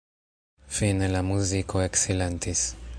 Fine 0.77 1.11
la 1.17 1.23
muziko 1.29 1.85
eksilentis. 1.91 2.69